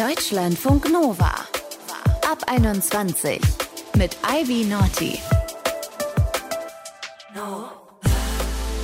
Deutschlandfunk 0.00 0.90
Nova. 0.90 1.30
Ab 2.26 2.38
21 2.46 3.38
mit 3.98 4.16
Ivy 4.26 4.64
Naughty. 4.64 5.18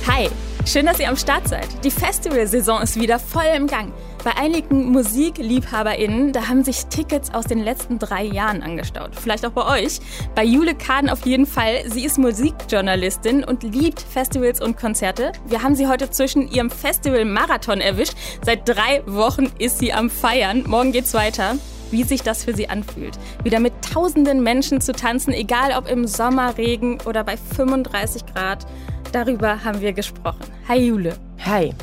Hi, 0.05 0.29
schön, 0.67 0.85
dass 0.85 0.99
ihr 0.99 1.09
am 1.09 1.17
Start 1.17 1.47
seid. 1.47 1.83
Die 1.83 1.89
Festivalsaison 1.89 2.83
ist 2.83 2.99
wieder 2.99 3.17
voll 3.17 3.47
im 3.55 3.65
Gang. 3.65 3.91
Bei 4.27 4.35
einigen 4.35 4.91
MusikliebhaberInnen, 4.91 6.33
da 6.33 6.49
haben 6.49 6.61
sich 6.61 6.87
Tickets 6.87 7.33
aus 7.33 7.45
den 7.45 7.59
letzten 7.59 7.97
drei 7.97 8.25
Jahren 8.25 8.61
angestaut. 8.61 9.11
Vielleicht 9.15 9.45
auch 9.45 9.51
bei 9.51 9.81
euch. 9.81 10.01
Bei 10.35 10.43
Jule 10.43 10.75
Kahn 10.75 11.07
auf 11.07 11.25
jeden 11.25 11.45
Fall. 11.45 11.89
Sie 11.89 12.03
ist 12.03 12.17
Musikjournalistin 12.17 13.45
und 13.45 13.63
liebt 13.63 14.01
Festivals 14.01 14.59
und 14.59 14.75
Konzerte. 14.75 15.31
Wir 15.45 15.63
haben 15.63 15.75
sie 15.75 15.87
heute 15.87 16.09
zwischen 16.09 16.51
ihrem 16.51 16.69
Festival-Marathon 16.69 17.79
erwischt. 17.79 18.15
Seit 18.45 18.67
drei 18.67 19.01
Wochen 19.05 19.49
ist 19.59 19.79
sie 19.79 19.93
am 19.93 20.09
Feiern. 20.09 20.65
Morgen 20.67 20.91
geht's 20.91 21.13
weiter 21.13 21.55
wie 21.89 22.03
sich 22.03 22.21
das 22.21 22.43
für 22.43 22.53
sie 22.53 22.67
anfühlt. 22.67 23.17
Wieder 23.45 23.61
mit 23.61 23.71
tausenden 23.81 24.43
Menschen 24.43 24.81
zu 24.81 24.91
tanzen, 24.91 25.31
egal 25.31 25.71
ob 25.71 25.89
im 25.89 26.05
Sommerregen 26.05 26.99
oder 27.05 27.23
bei 27.23 27.37
35 27.37 28.25
Grad. 28.25 28.65
Darüber 29.13 29.63
haben 29.63 29.79
wir 29.79 29.93
gesprochen. 29.93 30.43
Hi 30.67 30.85
Jule. 30.85 31.15
Hi. 31.45 31.73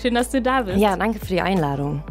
Schön, 0.00 0.14
dass 0.14 0.30
du 0.30 0.40
da 0.40 0.62
bist. 0.62 0.78
Ja, 0.78 0.96
danke 0.96 1.18
für 1.18 1.26
die 1.26 1.40
Einladung. 1.40 2.04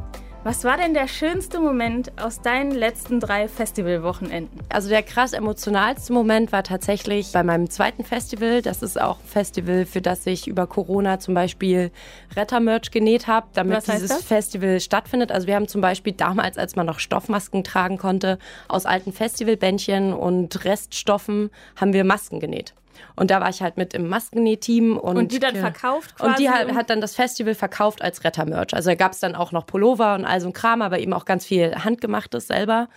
Was 0.43 0.63
war 0.63 0.77
denn 0.77 0.93
der 0.93 1.07
schönste 1.07 1.59
Moment 1.59 2.11
aus 2.21 2.41
deinen 2.41 2.71
letzten 2.71 3.19
drei 3.19 3.47
Festivalwochenenden? 3.47 4.61
Also 4.69 4.87
der 4.87 5.03
krass 5.03 5.33
emotionalste 5.33 6.13
Moment 6.13 6.51
war 6.51 6.63
tatsächlich 6.63 7.31
bei 7.33 7.43
meinem 7.43 7.69
zweiten 7.69 8.05
Festival. 8.05 8.61
Das 8.61 8.81
ist 8.81 8.99
auch 8.99 9.19
ein 9.19 9.27
Festival, 9.27 9.85
für 9.85 10.01
das 10.01 10.25
ich 10.25 10.47
über 10.47 10.67
Corona 10.67 11.19
zum 11.19 11.33
Beispiel 11.33 11.91
Rettermerch 12.35 12.91
genäht 12.91 13.27
habe, 13.27 13.47
damit 13.53 13.88
dieses 13.88 14.09
das? 14.09 14.23
Festival 14.23 14.79
stattfindet. 14.79 15.31
Also 15.31 15.47
wir 15.47 15.55
haben 15.55 15.67
zum 15.67 15.81
Beispiel 15.81 16.13
damals, 16.13 16.57
als 16.57 16.75
man 16.75 16.85
noch 16.85 16.99
Stoffmasken 16.99 17.65
tragen 17.65 17.97
konnte, 17.97 18.38
aus 18.69 18.85
alten 18.85 19.11
Festivalbändchen 19.11 20.13
und 20.13 20.63
Reststoffen 20.63 21.49
haben 21.75 21.94
wir 21.94 22.03
Masken 22.03 22.39
genäht. 22.39 22.73
Und 23.16 23.31
da 23.31 23.42
war 23.42 23.50
ich 23.50 23.62
halt 23.62 23.78
mit 23.78 23.94
im 23.94 24.08
Maskennäh-Team. 24.08 24.98
Und, 24.98 25.17
und 25.17 25.31
die 25.31 25.40
dann 25.40 25.56
verkauft 25.56 26.16
quasi? 26.16 26.30
Und 26.30 26.40
die 26.40 26.50
hat, 26.50 26.73
hat 26.73 26.90
dann 26.90 27.02
das 27.02 27.16
Festival 27.16 27.56
verkauft 27.56 28.02
als 28.02 28.23
Rettermerch. 28.23 28.73
Also 28.73 28.90
da 28.90 28.95
gab 28.95 29.14
es 29.14 29.20
dann 29.20 29.36
auch 29.36 29.52
noch 29.52 29.66
Pullover 29.66 30.16
und 30.16 30.26
all 30.26 30.42
so 30.42 30.48
ein 30.48 30.53
Kram, 30.53 30.81
aber 30.81 31.00
eben 31.00 31.14
auch 31.14 31.25
ganz 31.25 31.45
viel 31.45 31.75
Handgemachtes 31.75 32.48
selber. 32.48 32.90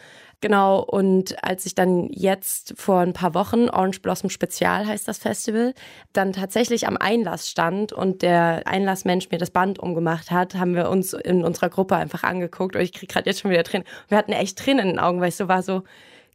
Genau, 0.42 0.80
und 0.80 1.36
als 1.44 1.66
ich 1.66 1.74
dann 1.74 2.08
jetzt 2.10 2.72
vor 2.78 3.00
ein 3.00 3.12
paar 3.12 3.34
Wochen, 3.34 3.68
Orange 3.68 4.00
Blossom 4.00 4.30
Spezial 4.30 4.86
heißt 4.86 5.06
das 5.06 5.18
Festival, 5.18 5.74
dann 6.14 6.32
tatsächlich 6.32 6.88
am 6.88 6.96
Einlass 6.96 7.50
stand 7.50 7.92
und 7.92 8.22
der 8.22 8.62
Einlassmensch 8.64 9.30
mir 9.30 9.36
das 9.36 9.50
Band 9.50 9.78
umgemacht 9.78 10.30
hat, 10.30 10.54
haben 10.54 10.74
wir 10.74 10.88
uns 10.88 11.12
in 11.12 11.44
unserer 11.44 11.68
Gruppe 11.68 11.96
einfach 11.96 12.22
angeguckt 12.22 12.74
und 12.74 12.80
ich 12.80 12.94
kriege 12.94 13.12
gerade 13.12 13.28
jetzt 13.28 13.40
schon 13.40 13.50
wieder 13.50 13.64
Tränen. 13.64 13.86
Wir 14.08 14.16
hatten 14.16 14.32
echt 14.32 14.58
Tränen 14.58 14.88
in 14.88 14.94
den 14.94 14.98
Augen, 14.98 15.20
weil 15.20 15.28
ich 15.28 15.36
so 15.36 15.46
war 15.46 15.62
so, 15.62 15.82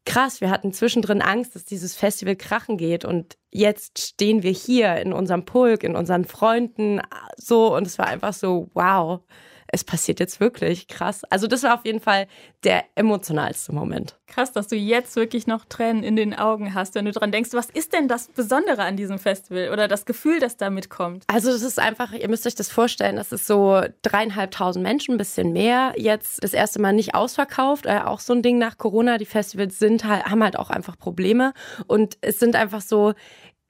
krass, 0.06 0.42
wir 0.42 0.50
hatten 0.50 0.72
zwischendrin 0.72 1.22
Angst, 1.22 1.56
dass 1.56 1.66
dieses 1.66 1.96
Festival 1.96 2.36
krachen 2.36 2.78
geht 2.78 3.06
und 3.06 3.38
jetzt 3.52 4.00
stehen 4.00 4.44
wir 4.44 4.52
hier 4.52 4.96
in 4.98 5.14
unserem 5.14 5.46
Pulk, 5.46 5.84
in 5.84 5.96
unseren 5.96 6.26
Freunden 6.26 7.02
so 7.38 7.76
und 7.76 7.88
es 7.88 7.98
war 7.98 8.08
einfach 8.08 8.34
so, 8.34 8.70
wow 8.74 9.22
es 9.68 9.84
passiert 9.84 10.20
jetzt 10.20 10.40
wirklich. 10.40 10.88
Krass. 10.88 11.24
Also 11.26 11.48
das 11.48 11.64
war 11.64 11.74
auf 11.76 11.86
jeden 11.86 12.00
Fall 12.00 12.28
der 12.64 12.84
emotionalste 12.96 13.74
Moment. 13.74 14.18
Krass, 14.28 14.52
dass 14.52 14.68
du 14.68 14.76
jetzt 14.76 15.16
wirklich 15.16 15.48
noch 15.48 15.66
Tränen 15.66 16.04
in 16.04 16.16
den 16.16 16.34
Augen 16.34 16.74
hast, 16.74 16.96
wenn 16.96 17.06
du 17.06 17.12
dran 17.12 17.32
denkst, 17.32 17.52
was 17.54 17.70
ist 17.70 17.94
denn 17.94 18.08
das 18.08 18.28
Besondere 18.30 18.84
an 18.84 18.98
diesem 18.98 19.20
Festival 19.20 19.70
oder 19.72 19.88
das 19.88 20.06
Gefühl, 20.06 20.40
das 20.40 20.58
damit 20.58 20.90
kommt? 20.90 21.24
Also 21.28 21.52
das 21.52 21.62
ist 21.62 21.80
einfach, 21.80 22.12
ihr 22.14 22.28
müsst 22.28 22.48
euch 22.48 22.56
das 22.56 22.70
vorstellen, 22.70 23.16
das 23.16 23.32
ist 23.32 23.48
so 23.48 23.82
dreieinhalbtausend 24.02 24.84
Menschen, 24.84 25.16
ein 25.16 25.18
bisschen 25.18 25.54
mehr. 25.54 25.94
Jetzt 25.98 26.44
das 26.44 26.54
erste 26.54 26.82
Mal 26.82 26.94
nicht 26.94 27.14
ausverkauft, 27.14 27.86
äh, 27.86 28.00
auch 28.04 28.20
so 28.20 28.34
ein 28.34 28.42
Ding 28.42 28.58
nach 28.58 28.78
Corona. 28.78 29.18
Die 29.18 29.26
Festivals 29.26 29.78
sind 29.78 30.06
halt, 30.06 30.26
haben 30.26 30.44
halt 30.44 30.58
auch 30.58 30.70
einfach 30.70 30.98
Probleme 30.98 31.54
und 31.88 32.18
es 32.22 32.40
sind 32.40 32.56
einfach 32.56 32.82
so 32.82 33.14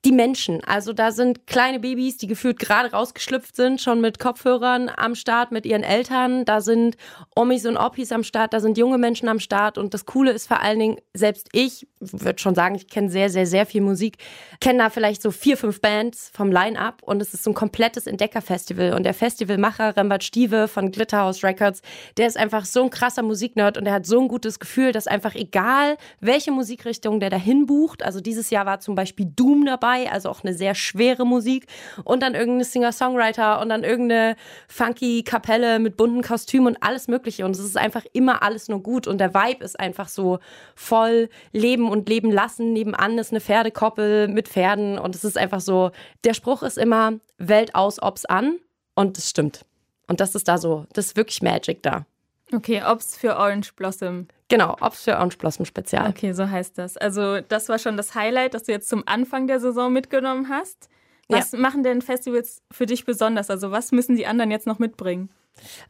die 0.06 0.12
Menschen. 0.12 0.64
Also 0.64 0.94
da 0.94 1.12
sind 1.12 1.48
kleine 1.48 1.80
Babys, 1.80 2.18
die 2.18 2.28
gefühlt 2.28 2.60
gerade 2.60 2.92
rausgeschlüpft 2.92 3.56
sind, 3.56 3.82
schon 3.82 4.02
mit 4.02 4.20
Kopfhörern 4.20 4.92
am 4.96 5.16
Start 5.16 5.52
mit 5.52 5.66
ihren 5.66 5.82
Eltern. 5.84 6.46
Da 6.46 6.62
sind 6.62 6.96
Omis 7.36 7.66
und 7.66 7.76
Oppis 7.76 8.12
am 8.12 8.24
Start, 8.24 8.54
da 8.54 8.60
sind 8.60 8.78
junge 8.78 9.00
Menschen 9.00 9.28
am 9.28 9.40
Start. 9.40 9.80
Und 9.80 9.96
das 9.96 10.06
Coole 10.06 10.32
ist 10.32 10.48
vor 10.48 10.62
allen 10.62 10.78
Dingen, 10.78 10.98
selbst 11.16 11.50
ich 11.54 11.88
würde 12.00 12.40
schon 12.40 12.54
sagen, 12.54 12.76
ich 12.76 12.88
kenne 12.88 13.10
sehr, 13.10 13.32
sehr, 13.32 13.48
sehr 13.48 13.66
viel 13.66 13.82
Musik, 13.82 14.18
kenne 14.62 14.80
da 14.80 14.90
vielleicht 14.92 15.24
so 15.24 15.32
vier, 15.32 15.58
fünf 15.58 15.82
Bands 15.82 16.30
vom 16.36 16.52
Line-Up 16.52 17.02
und 17.02 17.20
es 17.20 17.34
ist 17.34 17.44
so 17.44 17.50
ein 17.50 17.56
komplettes 17.56 18.06
Entdeckerfestival. 18.06 18.94
Und 18.94 19.04
der 19.04 19.16
Festivalmacher 19.16 19.98
Rembert 19.98 20.24
Stieve 20.24 20.68
von 20.68 20.92
Glitterhouse 20.92 21.44
Records, 21.44 21.82
der 22.18 22.28
ist 22.28 22.38
einfach 22.38 22.66
so 22.66 22.84
ein 22.84 22.92
krasser 22.92 23.24
Musiknerd 23.24 23.76
und 23.78 23.88
er 23.88 23.94
hat 23.94 24.06
so 24.06 24.22
ein 24.22 24.28
gutes 24.28 24.60
Gefühl, 24.60 24.92
dass 24.92 25.08
einfach 25.08 25.34
egal, 25.34 25.98
welche 26.20 26.52
Musikrichtung 26.52 27.20
der 27.20 27.32
dahin 27.32 27.66
bucht, 27.66 28.04
also 28.04 28.22
dieses 28.22 28.52
Jahr 28.52 28.68
war 28.68 28.80
zum 28.80 28.94
Beispiel 28.94 29.26
Doom 29.26 29.66
dabei, 29.66 29.95
dabei, 29.96 30.12
also 30.12 30.30
auch 30.30 30.44
eine 30.44 30.54
sehr 30.54 30.76
schwere 30.76 31.26
Musik 31.26 31.68
und 32.04 32.22
dann 32.22 32.34
irgendeine 32.34 32.66
Singer-Songwriter 32.66 33.62
und 33.62 33.70
dann 33.70 33.84
irgendeine 33.84 34.36
funky 34.68 35.24
Kapelle 35.24 35.80
mit 35.80 35.98
bunten 35.98 36.22
Kostümen 36.22 36.68
und 36.68 36.84
alles 36.84 37.08
Mögliche 37.08 37.46
und 37.46 37.52
es 37.52 37.60
ist 37.60 37.78
einfach 37.78 38.06
immer 38.14 38.44
alles 38.44 38.68
nur 38.68 38.82
gut 38.82 39.08
und 39.08 39.18
der 39.18 39.34
Vibe 39.34 39.64
ist 39.64 39.80
einfach 39.80 40.08
so 40.08 40.40
voll 40.76 41.30
Leben 41.52 41.90
und 41.90 42.10
Leben 42.10 42.32
lassen. 42.32 42.74
Nebenan 42.74 43.18
ist 43.18 43.32
eine 43.32 43.42
Pferdekoppel 43.42 44.28
mit 44.28 44.48
Pferden 44.48 44.98
und 45.00 45.16
es 45.16 45.24
ist 45.24 45.38
einfach 45.38 45.62
so, 45.62 45.92
der 46.24 46.34
Spruch 46.34 46.64
ist 46.64 46.78
immer 46.78 47.14
Welt 47.38 47.76
aus, 47.76 48.02
ob's 48.02 48.26
an 48.26 48.58
und 48.96 49.18
es 49.18 49.30
stimmt. 49.30 49.66
Und 50.08 50.20
das 50.20 50.36
ist 50.36 50.48
da 50.48 50.58
so, 50.58 50.86
das 50.94 51.08
ist 51.08 51.18
wirklich 51.18 51.42
Magic 51.42 51.82
da. 51.82 52.06
Okay, 52.54 52.84
Ops 52.84 53.18
für 53.18 53.36
Orange 53.38 53.74
Blossom. 53.76 54.28
Genau, 54.48 54.76
Ops 54.80 55.04
für 55.04 55.14
Orange 55.16 55.38
Blossom 55.38 55.66
Spezial. 55.66 56.10
Okay, 56.10 56.34
so 56.34 56.50
heißt 56.50 56.78
das. 56.78 56.98
Also, 56.98 57.42
das 57.42 57.68
war 57.70 57.80
schon 57.80 57.98
das 57.98 58.14
Highlight, 58.14 58.54
das 58.54 58.64
du 58.64 58.72
jetzt 58.72 58.90
zum 58.90 59.04
Anfang 59.08 59.48
der 59.48 59.60
Saison 59.60 59.92
mitgenommen 59.92 60.50
hast. 60.50 60.90
Was 61.28 61.54
ja. 61.54 61.60
machen 61.60 61.82
denn 61.82 62.04
Festivals 62.04 62.62
für 62.72 62.86
dich 62.86 63.06
besonders? 63.06 63.50
Also, 63.50 63.72
was 63.72 63.92
müssen 63.92 64.16
die 64.16 64.28
anderen 64.28 64.52
jetzt 64.52 64.68
noch 64.68 64.78
mitbringen? 64.78 65.30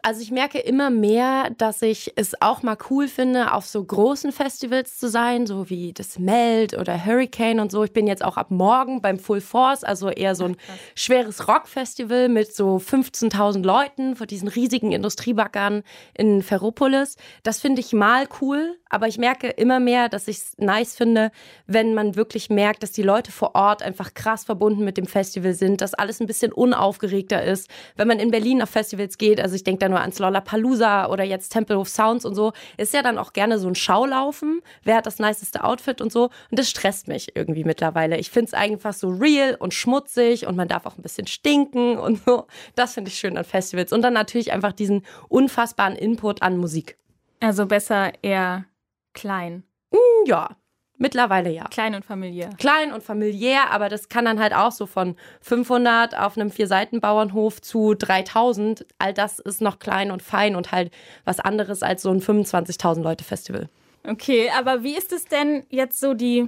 Also 0.01 0.21
ich 0.21 0.31
merke 0.31 0.59
immer 0.59 0.89
mehr, 0.89 1.49
dass 1.57 1.81
ich 1.81 2.13
es 2.15 2.39
auch 2.41 2.63
mal 2.63 2.77
cool 2.89 3.07
finde, 3.07 3.53
auf 3.53 3.65
so 3.65 3.83
großen 3.83 4.31
Festivals 4.31 4.97
zu 4.97 5.09
sein, 5.09 5.47
so 5.47 5.69
wie 5.69 5.93
das 5.93 6.19
Meld 6.19 6.77
oder 6.77 7.03
Hurricane 7.03 7.59
und 7.59 7.71
so. 7.71 7.83
Ich 7.83 7.91
bin 7.91 8.07
jetzt 8.07 8.23
auch 8.23 8.37
ab 8.37 8.51
morgen 8.51 9.01
beim 9.01 9.19
Full 9.19 9.41
Force, 9.41 9.83
also 9.83 10.09
eher 10.09 10.35
so 10.35 10.45
ein 10.45 10.57
schweres 10.93 11.47
Rockfestival 11.47 12.29
mit 12.29 12.53
so 12.53 12.77
15.000 12.77 13.63
Leuten 13.65 14.15
vor 14.15 14.27
diesen 14.27 14.47
riesigen 14.47 14.91
Industriebackern 14.91 15.83
in 16.13 16.43
Ferropolis. 16.43 17.17
Das 17.43 17.59
finde 17.59 17.81
ich 17.81 17.93
mal 17.93 18.27
cool, 18.41 18.77
aber 18.89 19.07
ich 19.07 19.17
merke 19.17 19.47
immer 19.47 19.79
mehr, 19.79 20.09
dass 20.09 20.27
ich 20.27 20.37
es 20.37 20.57
nice 20.57 20.95
finde, 20.95 21.31
wenn 21.67 21.93
man 21.93 22.15
wirklich 22.15 22.49
merkt, 22.49 22.83
dass 22.83 22.91
die 22.91 23.03
Leute 23.03 23.31
vor 23.31 23.55
Ort 23.55 23.81
einfach 23.81 24.13
krass 24.13 24.45
verbunden 24.45 24.85
mit 24.85 24.97
dem 24.97 25.07
Festival 25.07 25.53
sind, 25.53 25.81
dass 25.81 25.93
alles 25.93 26.19
ein 26.19 26.27
bisschen 26.27 26.53
unaufgeregter 26.53 27.43
ist. 27.43 27.69
Wenn 27.95 28.07
man 28.07 28.19
in 28.19 28.31
Berlin 28.31 28.61
auf 28.61 28.69
Festivals 28.69 29.17
geht, 29.17 29.41
also 29.41 29.54
ich 29.55 29.63
denke 29.63 29.79
da 29.79 29.89
nur 29.89 29.99
ans 29.99 30.19
Lollapalooza 30.19 31.07
oder 31.07 31.23
jetzt 31.23 31.49
Tempelhof 31.49 31.89
Sounds 31.89 32.25
und 32.25 32.35
so, 32.35 32.53
ist 32.77 32.93
ja 32.93 33.01
dann 33.01 33.17
auch 33.17 33.33
gerne 33.33 33.59
so 33.59 33.67
ein 33.67 33.75
Schaulaufen. 33.75 34.61
Wer 34.83 34.97
hat 34.97 35.05
das 35.05 35.19
niceste 35.19 35.63
Outfit 35.63 36.01
und 36.01 36.11
so? 36.11 36.25
Und 36.51 36.59
das 36.59 36.69
stresst 36.69 37.07
mich 37.07 37.35
irgendwie 37.35 37.63
mittlerweile. 37.63 38.17
Ich 38.17 38.29
finde 38.29 38.47
es 38.47 38.53
einfach 38.53 38.93
so 38.93 39.09
real 39.09 39.55
und 39.55 39.73
schmutzig 39.73 40.47
und 40.47 40.55
man 40.55 40.67
darf 40.67 40.85
auch 40.85 40.97
ein 40.97 41.01
bisschen 41.01 41.27
stinken 41.27 41.97
und 41.97 42.23
so. 42.25 42.47
Das 42.75 42.93
finde 42.93 43.09
ich 43.09 43.17
schön 43.17 43.37
an 43.37 43.43
Festivals. 43.43 43.93
Und 43.93 44.01
dann 44.01 44.13
natürlich 44.13 44.51
einfach 44.51 44.73
diesen 44.73 45.05
unfassbaren 45.29 45.95
Input 45.95 46.41
an 46.41 46.57
Musik. 46.57 46.97
Also 47.39 47.65
besser 47.65 48.11
eher 48.21 48.65
klein. 49.13 49.63
Mm, 49.91 50.27
ja, 50.27 50.55
Mittlerweile 50.97 51.49
ja. 51.49 51.65
Klein 51.65 51.93
und 51.93 52.05
familiär. 52.05 52.49
Klein 52.57 52.93
und 52.93 53.03
familiär, 53.03 53.71
aber 53.71 53.89
das 53.89 54.07
kann 54.07 54.25
dann 54.25 54.39
halt 54.39 54.53
auch 54.53 54.71
so 54.71 54.85
von 54.85 55.15
500 55.41 56.17
auf 56.17 56.37
einem 56.37 56.51
Vier-Seiten-Bauernhof 56.51 57.61
zu 57.61 57.95
3000. 57.95 58.85
All 58.97 59.13
das 59.13 59.39
ist 59.39 59.61
noch 59.61 59.79
klein 59.79 60.11
und 60.11 60.21
fein 60.21 60.55
und 60.55 60.71
halt 60.71 60.91
was 61.25 61.39
anderes 61.39 61.83
als 61.83 62.01
so 62.01 62.11
ein 62.11 62.21
25.000 62.21 63.01
Leute-Festival. 63.01 63.69
Okay, 64.07 64.49
aber 64.57 64.83
wie 64.83 64.95
ist 64.95 65.11
es 65.11 65.25
denn 65.25 65.65
jetzt 65.69 65.99
so 65.99 66.13
die 66.13 66.47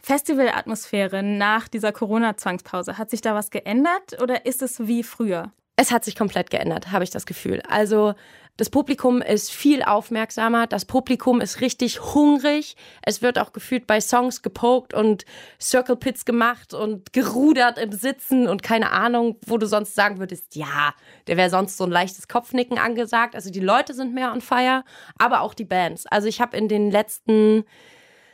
Festivalatmosphäre 0.00 1.22
nach 1.22 1.68
dieser 1.68 1.92
Corona-Zwangspause? 1.92 2.96
Hat 2.96 3.10
sich 3.10 3.20
da 3.20 3.34
was 3.34 3.50
geändert 3.50 4.22
oder 4.22 4.46
ist 4.46 4.62
es 4.62 4.86
wie 4.86 5.02
früher? 5.02 5.52
Es 5.76 5.90
hat 5.90 6.04
sich 6.04 6.16
komplett 6.16 6.50
geändert, 6.50 6.90
habe 6.90 7.04
ich 7.04 7.10
das 7.10 7.26
Gefühl. 7.26 7.62
Also 7.68 8.14
das 8.56 8.70
Publikum 8.70 9.20
ist 9.20 9.52
viel 9.52 9.82
aufmerksamer, 9.82 10.66
das 10.66 10.86
Publikum 10.86 11.42
ist 11.42 11.60
richtig 11.60 12.00
hungrig. 12.14 12.74
Es 13.02 13.20
wird 13.20 13.38
auch 13.38 13.52
gefühlt 13.52 13.86
bei 13.86 14.00
Songs 14.00 14.40
gepokt 14.40 14.94
und 14.94 15.26
Circle 15.60 15.96
Pits 15.96 16.24
gemacht 16.24 16.72
und 16.72 17.12
gerudert 17.12 17.76
im 17.76 17.92
Sitzen 17.92 18.48
und 18.48 18.62
keine 18.62 18.92
Ahnung, 18.92 19.36
wo 19.44 19.58
du 19.58 19.66
sonst 19.66 19.94
sagen 19.94 20.18
würdest, 20.18 20.56
ja, 20.56 20.94
der 21.26 21.36
wäre 21.36 21.50
sonst 21.50 21.76
so 21.76 21.84
ein 21.84 21.90
leichtes 21.90 22.28
Kopfnicken 22.28 22.78
angesagt. 22.78 23.34
Also 23.34 23.50
die 23.50 23.60
Leute 23.60 23.92
sind 23.92 24.14
mehr 24.14 24.32
on 24.32 24.40
fire, 24.40 24.84
aber 25.18 25.42
auch 25.42 25.52
die 25.52 25.66
Bands. 25.66 26.06
Also 26.06 26.26
ich 26.26 26.40
habe 26.40 26.56
in 26.56 26.68
den 26.68 26.90
letzten 26.90 27.64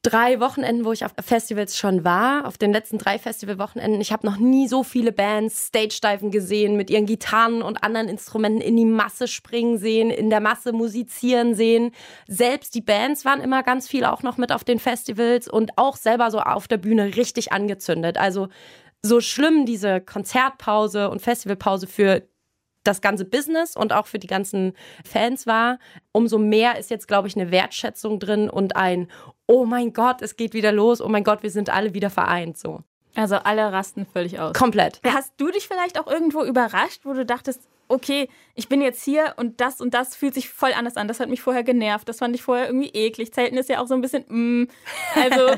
drei 0.03 0.41
Wochenenden, 0.41 0.85
wo 0.85 0.93
ich 0.93 1.05
auf 1.05 1.13
Festivals 1.21 1.79
schon 1.79 2.05
war, 2.05 2.47
auf 2.47 2.59
den 2.59 2.73
letzten 2.73 2.99
drei 2.99 3.21
Festivalwochenenden. 3.21 4.01
Ich 4.01 4.13
habe 4.13 4.27
noch 4.27 4.37
nie 4.37 4.67
so 4.67 4.83
viele 4.83 5.13
Bands 5.13 5.69
Stage-Diven 5.69 6.33
gesehen, 6.33 6.77
mit 6.77 6.91
ihren 6.91 7.07
Gitarren 7.07 7.63
und 7.63 7.85
anderen 7.85 8.09
Instrumenten 8.09 8.61
in 8.61 8.77
die 8.77 8.85
Masse 8.85 9.29
springen 9.29 9.79
sehen, 9.79 10.11
in 10.11 10.29
der 10.29 10.41
Masse 10.41 10.73
musizieren 10.73 11.55
sehen. 11.55 11.93
Selbst 12.27 12.75
die 12.75 12.81
Bands 12.81 13.25
waren 13.25 13.41
immer 13.41 13.63
ganz 13.63 13.87
viel 13.89 14.05
auch 14.05 14.25
noch 14.25 14.39
mit 14.39 14.51
auf 14.51 14.65
den 14.65 14.81
Festivals 14.81 15.47
und 15.47 15.79
auch 15.79 15.97
selber 15.97 16.33
so 16.33 16.41
auf 16.41 16.67
der 16.67 16.79
Bühne 16.79 17.15
richtig 17.17 17.53
angezündet. 17.53 18.19
Also 18.19 18.49
so 19.03 19.21
schlimm 19.21 19.67
diese 19.67 20.01
Konzertpause 20.01 21.11
und 21.11 21.23
Festivalpause 21.23 21.87
für 21.87 22.23
das 22.85 23.01
ganze 23.01 23.25
Business 23.25 23.77
und 23.77 23.93
auch 23.93 24.07
für 24.07 24.19
die 24.19 24.27
ganzen 24.27 24.73
Fans 25.05 25.47
war, 25.47 25.79
umso 26.13 26.39
mehr 26.39 26.79
ist 26.79 26.91
jetzt, 26.91 27.09
glaube 27.09 27.29
ich, 27.29 27.37
eine 27.37 27.51
Wertschätzung 27.51 28.19
drin 28.19 28.51
und 28.51 28.77
ein, 28.77 29.09
oh 29.53 29.67
mein 29.67 29.93
Gott, 29.93 30.23
es 30.23 30.37
geht 30.37 30.55
wieder 30.55 30.73
los, 30.73 31.03
oh 31.03 31.09
mein 31.09 31.25
Gott, 31.25 31.43
wir 31.43 31.51
sind 31.51 31.69
alle 31.69 31.93
wieder 31.93 32.09
vereint, 32.09 32.57
so. 32.57 32.81
Also 33.15 33.37
alle 33.37 33.71
rasten 33.71 34.07
völlig 34.07 34.41
aus. 34.41 34.55
Komplett. 34.55 35.01
Hast 35.05 35.35
du 35.37 35.51
dich 35.51 35.69
vielleicht 35.69 36.01
auch 36.01 36.07
irgendwo 36.07 36.43
überrascht, 36.43 37.03
wo 37.05 37.13
du 37.13 37.27
dachtest, 37.27 37.69
okay, 37.89 38.31
ich 38.55 38.71
bin 38.71 38.81
jetzt 38.81 39.05
hier 39.05 39.35
und 39.37 39.61
das 39.61 39.83
und 39.83 39.93
das 39.93 40.17
fühlt 40.17 40.33
sich 40.33 40.49
voll 40.49 40.73
anders 40.73 40.97
an. 40.97 41.07
Das 41.07 41.21
hat 41.21 41.29
mich 41.29 41.43
vorher 41.43 41.65
genervt, 41.65 42.09
das 42.09 42.21
fand 42.21 42.35
ich 42.35 42.43
vorher 42.43 42.67
irgendwie 42.67 42.89
eklig. 42.89 43.35
Zelten 43.35 43.59
ist 43.59 43.69
ja 43.69 43.83
auch 43.83 43.87
so 43.87 43.93
ein 43.93 44.01
bisschen, 44.01 44.25
mm, 44.29 44.69
also. 45.15 45.51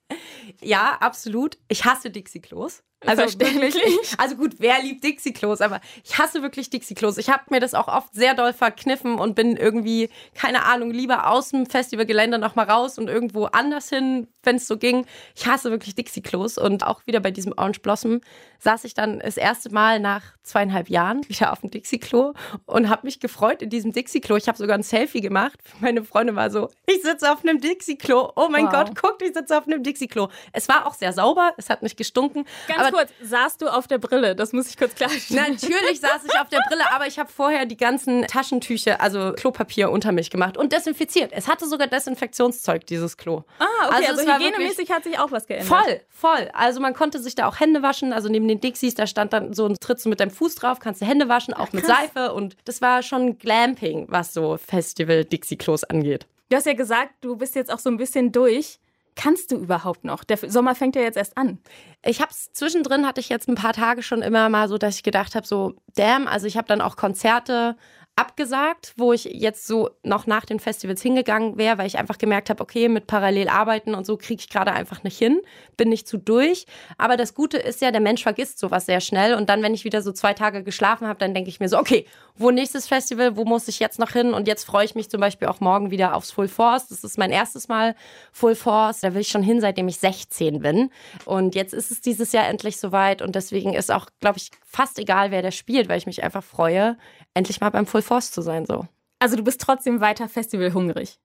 ja, 0.60 0.96
absolut. 1.00 1.58
Ich 1.66 1.84
hasse 1.84 2.10
Dixie-Klos. 2.10 2.84
Also 3.06 3.22
wirklich, 3.40 3.74
also 4.18 4.36
gut, 4.36 4.54
wer 4.58 4.80
liebt 4.82 5.02
Dixie-Klos, 5.04 5.60
aber 5.60 5.80
ich 6.04 6.18
hasse 6.18 6.42
wirklich 6.42 6.70
Dixie-Klos. 6.70 7.18
Ich 7.18 7.30
habe 7.30 7.42
mir 7.50 7.60
das 7.60 7.74
auch 7.74 7.88
oft 7.88 8.14
sehr 8.14 8.34
doll 8.34 8.52
verkniffen 8.52 9.18
und 9.18 9.34
bin 9.34 9.56
irgendwie, 9.56 10.08
keine 10.34 10.64
Ahnung, 10.64 10.90
lieber 10.90 11.28
aus 11.28 11.50
dem 11.50 11.66
Festivalgelände 11.66 12.38
noch 12.38 12.54
mal 12.54 12.68
raus 12.68 12.98
und 12.98 13.08
irgendwo 13.08 13.46
anders 13.46 13.88
hin, 13.88 14.28
wenn 14.42 14.56
es 14.56 14.66
so 14.66 14.76
ging. 14.76 15.06
Ich 15.34 15.46
hasse 15.46 15.70
wirklich 15.70 15.94
Dixie-Klos 15.94 16.58
und 16.58 16.86
auch 16.86 17.06
wieder 17.06 17.20
bei 17.20 17.30
diesem 17.30 17.52
Orange 17.56 17.80
Blossom 17.80 18.20
saß 18.58 18.84
ich 18.84 18.94
dann 18.94 19.18
das 19.18 19.36
erste 19.36 19.70
Mal 19.70 19.98
nach 19.98 20.22
zweieinhalb 20.44 20.88
Jahren 20.88 21.28
wieder 21.28 21.52
auf 21.52 21.60
dem 21.60 21.70
Dixie-Klo 21.70 22.34
und 22.66 22.88
habe 22.88 23.06
mich 23.06 23.18
gefreut 23.18 23.62
in 23.62 23.70
diesem 23.70 23.92
Dixie-Klo. 23.92 24.36
Ich 24.36 24.46
habe 24.46 24.58
sogar 24.58 24.76
ein 24.76 24.84
Selfie 24.84 25.20
gemacht. 25.20 25.58
Meine 25.80 26.04
Freundin 26.04 26.36
war 26.36 26.50
so, 26.50 26.68
ich 26.86 27.02
sitze 27.02 27.32
auf 27.32 27.42
einem 27.42 27.60
Dixie-Klo. 27.60 28.32
Oh 28.36 28.48
mein 28.48 28.66
wow. 28.66 28.72
Gott, 28.72 28.90
guck, 29.00 29.22
ich 29.22 29.34
sitze 29.34 29.58
auf 29.58 29.66
einem 29.66 29.82
Dixie-Klo. 29.82 30.28
Es 30.52 30.68
war 30.68 30.86
auch 30.86 30.94
sehr 30.94 31.12
sauber, 31.12 31.52
es 31.56 31.70
hat 31.70 31.82
nicht 31.82 31.96
gestunken. 31.96 32.44
Ganz 32.68 32.91
kurz, 32.92 33.10
saßt 33.22 33.62
du 33.62 33.68
auf 33.68 33.86
der 33.86 33.98
Brille? 33.98 34.36
Das 34.36 34.52
muss 34.52 34.68
ich 34.68 34.76
kurz 34.76 34.94
klarstellen. 34.94 35.54
Natürlich 35.54 36.00
saß 36.00 36.24
ich 36.24 36.38
auf 36.40 36.48
der 36.48 36.60
Brille, 36.68 36.84
aber 36.92 37.06
ich 37.06 37.18
habe 37.18 37.30
vorher 37.30 37.66
die 37.66 37.76
ganzen 37.76 38.26
Taschentücher, 38.26 39.00
also 39.00 39.32
Klopapier 39.32 39.90
unter 39.90 40.12
mich 40.12 40.30
gemacht 40.30 40.56
und 40.56 40.72
desinfiziert. 40.72 41.32
Es 41.32 41.48
hatte 41.48 41.66
sogar 41.66 41.86
Desinfektionszeug, 41.86 42.86
dieses 42.86 43.16
Klo. 43.16 43.44
Ah, 43.58 43.64
okay, 43.88 44.06
also, 44.08 44.20
also 44.20 44.34
hygienemäßig 44.34 44.90
hat 44.90 45.04
sich 45.04 45.18
auch 45.18 45.32
was 45.32 45.46
geändert. 45.46 45.68
Voll, 45.68 46.00
voll. 46.08 46.50
Also 46.52 46.80
man 46.80 46.94
konnte 46.94 47.18
sich 47.18 47.34
da 47.34 47.48
auch 47.48 47.60
Hände 47.60 47.82
waschen, 47.82 48.12
also 48.12 48.28
neben 48.28 48.48
den 48.48 48.60
Dixies, 48.60 48.94
da 48.94 49.06
stand 49.06 49.32
dann 49.32 49.54
so 49.54 49.66
ein 49.66 49.76
Tritt 49.80 50.04
mit 50.06 50.20
deinem 50.20 50.30
Fuß 50.30 50.56
drauf, 50.56 50.80
kannst 50.80 51.00
du 51.00 51.06
Hände 51.06 51.28
waschen, 51.28 51.54
auch 51.54 51.68
Ach, 51.68 51.72
mit 51.72 51.86
Seife 51.86 52.32
und 52.32 52.56
das 52.64 52.80
war 52.80 53.02
schon 53.02 53.38
Glamping, 53.38 54.06
was 54.08 54.32
so 54.34 54.56
Festival-Dixie-Klos 54.56 55.84
angeht. 55.84 56.26
Du 56.48 56.56
hast 56.56 56.66
ja 56.66 56.74
gesagt, 56.74 57.12
du 57.22 57.36
bist 57.36 57.54
jetzt 57.54 57.72
auch 57.72 57.78
so 57.78 57.88
ein 57.88 57.96
bisschen 57.96 58.30
durch. 58.32 58.78
Kannst 59.14 59.52
du 59.52 59.56
überhaupt 59.56 60.04
noch? 60.04 60.24
Der 60.24 60.38
Sommer 60.38 60.74
fängt 60.74 60.96
ja 60.96 61.02
jetzt 61.02 61.16
erst 61.16 61.36
an. 61.36 61.58
Ich 62.04 62.20
habe 62.20 62.30
es 62.30 62.52
zwischendrin 62.52 63.06
hatte 63.06 63.20
ich 63.20 63.28
jetzt 63.28 63.48
ein 63.48 63.54
paar 63.54 63.74
Tage 63.74 64.02
schon 64.02 64.22
immer 64.22 64.48
mal 64.48 64.68
so, 64.68 64.78
dass 64.78 64.96
ich 64.96 65.02
gedacht 65.02 65.34
habe, 65.34 65.46
so 65.46 65.74
damn, 65.94 66.26
also 66.26 66.46
ich 66.46 66.56
habe 66.56 66.66
dann 66.66 66.80
auch 66.80 66.96
Konzerte 66.96 67.76
abgesagt, 68.14 68.92
wo 68.96 69.12
ich 69.14 69.24
jetzt 69.24 69.66
so 69.66 69.90
noch 70.02 70.26
nach 70.26 70.44
den 70.44 70.60
Festivals 70.60 71.00
hingegangen 71.00 71.56
wäre, 71.56 71.78
weil 71.78 71.86
ich 71.86 71.98
einfach 71.98 72.18
gemerkt 72.18 72.50
habe, 72.50 72.62
okay, 72.62 72.88
mit 72.88 73.06
parallel 73.06 73.48
arbeiten 73.48 73.94
und 73.94 74.04
so 74.04 74.18
kriege 74.18 74.40
ich 74.40 74.50
gerade 74.50 74.72
einfach 74.72 75.02
nicht 75.02 75.18
hin, 75.18 75.40
bin 75.78 75.88
nicht 75.88 76.06
zu 76.06 76.18
durch. 76.18 76.66
Aber 76.98 77.16
das 77.16 77.34
Gute 77.34 77.56
ist 77.56 77.80
ja, 77.80 77.90
der 77.90 78.02
Mensch 78.02 78.22
vergisst 78.22 78.58
sowas 78.58 78.84
sehr 78.84 79.00
schnell 79.00 79.34
und 79.34 79.48
dann, 79.48 79.62
wenn 79.62 79.72
ich 79.72 79.84
wieder 79.84 80.02
so 80.02 80.12
zwei 80.12 80.34
Tage 80.34 80.62
geschlafen 80.62 81.08
habe, 81.08 81.18
dann 81.18 81.32
denke 81.32 81.48
ich 81.48 81.58
mir 81.58 81.70
so, 81.70 81.78
okay, 81.78 82.06
wo 82.36 82.50
nächstes 82.50 82.86
Festival, 82.86 83.36
wo 83.36 83.44
muss 83.44 83.66
ich 83.68 83.78
jetzt 83.78 83.98
noch 83.98 84.10
hin? 84.10 84.34
Und 84.34 84.46
jetzt 84.46 84.64
freue 84.64 84.84
ich 84.84 84.94
mich 84.94 85.08
zum 85.08 85.20
Beispiel 85.20 85.48
auch 85.48 85.60
morgen 85.60 85.90
wieder 85.90 86.14
aufs 86.14 86.30
Full 86.30 86.48
Force. 86.48 86.88
Das 86.88 87.04
ist 87.04 87.18
mein 87.18 87.30
erstes 87.30 87.68
Mal 87.68 87.94
Full 88.32 88.54
Force. 88.54 89.00
Da 89.00 89.14
will 89.14 89.22
ich 89.22 89.28
schon 89.28 89.42
hin, 89.42 89.60
seitdem 89.60 89.88
ich 89.88 89.98
16 89.98 90.60
bin. 90.60 90.90
Und 91.24 91.54
jetzt 91.54 91.72
ist 91.72 91.90
es 91.90 92.00
dieses 92.00 92.32
Jahr 92.32 92.46
endlich 92.46 92.78
soweit 92.78 93.22
und 93.22 93.34
deswegen 93.34 93.74
ist 93.74 93.90
auch, 93.90 94.06
glaube 94.20 94.38
ich, 94.38 94.50
fast 94.64 94.98
egal, 94.98 95.30
wer 95.30 95.42
der 95.42 95.50
spielt, 95.50 95.88
weil 95.88 95.98
ich 95.98 96.06
mich 96.06 96.24
einfach 96.24 96.42
freue, 96.42 96.96
endlich 97.34 97.60
mal 97.60 97.70
beim 97.70 97.86
Full 97.86 98.01
Force 98.02 98.30
zu 98.30 98.42
sein. 98.42 98.66
So. 98.66 98.86
Also 99.18 99.36
du 99.36 99.44
bist 99.44 99.60
trotzdem 99.60 100.00
weiter 100.00 100.28
festivalhungrig. 100.28 101.18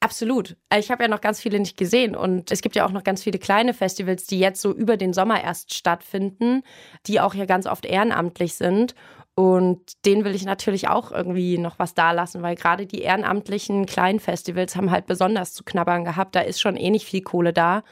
Absolut. 0.00 0.56
Ich 0.76 0.90
habe 0.90 1.04
ja 1.04 1.08
noch 1.08 1.20
ganz 1.20 1.40
viele 1.40 1.60
nicht 1.60 1.76
gesehen 1.76 2.16
und 2.16 2.50
es 2.50 2.60
gibt 2.60 2.74
ja 2.74 2.86
auch 2.86 2.90
noch 2.90 3.04
ganz 3.04 3.22
viele 3.22 3.38
kleine 3.38 3.74
Festivals, 3.74 4.26
die 4.26 4.40
jetzt 4.40 4.60
so 4.60 4.72
über 4.72 4.96
den 4.96 5.12
Sommer 5.12 5.42
erst 5.42 5.74
stattfinden, 5.74 6.62
die 7.06 7.20
auch 7.20 7.34
ja 7.34 7.44
ganz 7.44 7.66
oft 7.66 7.86
ehrenamtlich 7.86 8.54
sind. 8.54 8.94
Und 9.36 10.04
denen 10.04 10.24
will 10.24 10.34
ich 10.34 10.44
natürlich 10.44 10.88
auch 10.88 11.12
irgendwie 11.12 11.56
noch 11.56 11.78
was 11.78 11.94
dalassen, 11.94 12.42
weil 12.42 12.56
gerade 12.56 12.86
die 12.86 13.02
ehrenamtlichen 13.02 13.86
kleinen 13.86 14.20
Festivals 14.20 14.74
haben 14.74 14.90
halt 14.90 15.06
besonders 15.06 15.54
zu 15.54 15.62
knabbern 15.64 16.04
gehabt. 16.04 16.34
Da 16.34 16.40
ist 16.40 16.60
schon 16.60 16.76
eh 16.76 16.90
nicht 16.90 17.06
viel 17.06 17.22
Kohle 17.22 17.52
da 17.52 17.82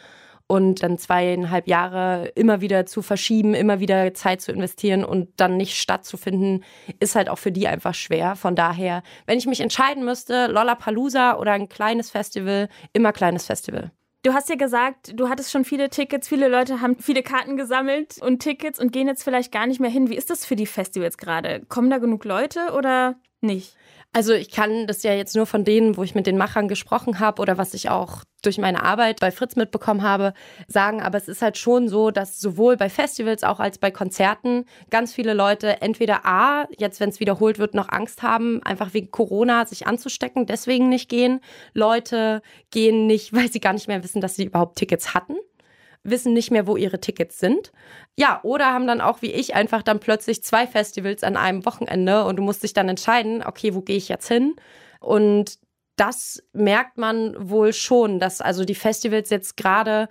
und 0.49 0.83
dann 0.83 0.99
zweieinhalb 0.99 1.69
Jahre 1.69 2.33
immer 2.35 2.61
wieder 2.61 2.87
zu 2.87 3.03
verschieben, 3.03 3.55
immer 3.55 3.81
wieder 3.81 4.13
Zeit 4.15 4.41
zu 4.41 4.51
investieren 4.51 5.05
und 5.05 5.29
dann 5.37 5.57
nicht 5.57 5.77
stattzufinden, 5.77 6.65
ist 6.99 7.15
halt 7.15 7.29
auch 7.29 7.39
für 7.39 7.53
die 7.53 7.69
einfach 7.69 7.95
schwer. 7.95 8.35
Von 8.35 8.57
daher, 8.57 9.03
wenn 9.27 9.39
ich 9.39 9.47
mich 9.47 9.61
entscheiden 9.61 10.05
müsste, 10.05 10.47
Lollapalooza 10.47 11.37
oder 11.37 11.53
ein 11.53 11.69
kleines 11.69 12.11
Festival, 12.11 12.69
immer 12.95 13.13
kleines 13.13 13.47
Festival. 13.47 13.93
Du 14.25 14.33
hast 14.33 14.49
ja 14.49 14.57
gesagt, 14.57 15.13
du 15.15 15.29
hattest 15.29 15.53
schon 15.53 15.65
viele 15.65 15.91
Tickets, 15.91 16.27
viele 16.27 16.49
Leute 16.49 16.81
haben 16.81 16.97
viele 16.99 17.23
Karten 17.23 17.57
gesammelt 17.57 18.17
und 18.21 18.41
Tickets 18.41 18.81
und 18.81 18.93
gehen 18.93 19.07
jetzt 19.07 19.23
vielleicht 19.23 19.53
gar 19.53 19.67
nicht 19.67 19.81
mehr 19.81 19.91
hin. 19.91 20.11
Wie 20.11 20.17
ist 20.17 20.31
das 20.31 20.45
für 20.45 20.57
die 20.57 20.67
Festivals 20.67 21.19
gerade? 21.19 21.61
Kommen 21.69 21.89
da 21.89 21.99
genug 21.99 22.25
Leute 22.25 22.73
oder 22.77 23.15
nicht? 23.41 23.77
Also 24.13 24.33
ich 24.33 24.51
kann 24.51 24.87
das 24.87 25.03
ja 25.03 25.13
jetzt 25.13 25.37
nur 25.37 25.47
von 25.47 25.65
denen, 25.65 25.97
wo 25.97 26.03
ich 26.03 26.15
mit 26.15 26.27
den 26.27 26.39
Machern 26.39 26.67
gesprochen 26.67 27.21
habe 27.21 27.43
oder 27.43 27.59
was 27.59 27.75
ich 27.75 27.91
auch 27.91 28.25
durch 28.43 28.59
meine 28.59 28.83
Arbeit 28.83 29.21
bei 29.21 29.31
Fritz 29.31 29.55
mitbekommen 29.55 30.03
habe, 30.03 30.33
sagen. 30.67 31.03
Aber 31.03 31.19
es 31.19 31.29
ist 31.29 31.43
halt 31.43 31.59
schon 31.59 31.89
so, 31.89 32.11
dass 32.11 32.41
sowohl 32.41 32.77
bei 32.77 32.89
Festivals 32.89 33.45
auch 33.45 33.61
als 33.61 33.79
bei 33.79 33.91
Konzerten 33.91 34.65
ganz 34.91 35.13
viele 35.13 35.35
Leute 35.35 35.83
entweder 35.83 36.25
A, 36.25 36.67
jetzt 36.79 37.01
wenn 37.01 37.11
es 37.11 37.21
wiederholt 37.21 37.59
wird, 37.59 37.75
noch 37.75 37.91
Angst 37.91 38.23
haben, 38.23 38.63
einfach 38.63 38.95
wegen 38.95 39.11
Corona 39.11 39.67
sich 39.67 39.87
anzustecken, 39.87 40.47
deswegen 40.47 40.89
nicht 40.89 41.09
gehen. 41.09 41.41
Leute 41.75 42.43
gehen 42.71 43.07
nicht, 43.07 43.33
weil 43.35 43.53
sie 43.53 43.61
gar 43.61 43.73
nicht 43.75 43.89
mehr 43.89 44.03
wissen, 44.03 44.21
dass 44.21 44.37
sie 44.37 44.45
überhaupt 44.45 44.79
Tickets 44.79 45.15
hatten 45.15 45.35
wissen 46.05 46.33
nicht 46.33 46.51
mehr, 46.51 46.67
wo 46.67 46.77
ihre 46.77 47.01
Tickets 47.01 47.39
sind. 47.39 47.73
Ja, 48.17 48.41
oder 48.43 48.67
haben 48.73 48.87
dann 48.87 49.01
auch 49.01 49.23
wie 49.23 49.33
ich 49.33 49.55
einfach 49.55 49.83
dann 49.83 50.01
plötzlich 50.01 50.43
zwei 50.43 50.67
Festivals 50.67 51.23
an 51.23 51.37
einem 51.37 51.65
Wochenende 51.65 52.25
und 52.25 52.37
du 52.37 52.43
musst 52.43 52.63
dich 52.63 52.73
dann 52.73 52.89
entscheiden, 52.89 53.43
okay, 53.45 53.75
wo 53.75 53.81
gehe 53.81 53.97
ich 53.97 54.09
jetzt 54.09 54.29
hin? 54.29 54.57
Und 55.01 55.59
das 55.97 56.43
merkt 56.53 56.97
man 56.97 57.35
wohl 57.51 57.73
schon, 57.73 58.19
dass 58.21 58.41
also 58.41 58.65
die 58.65 58.75
Festivals 58.75 59.31
jetzt 59.31 59.57
gerade 59.57 60.09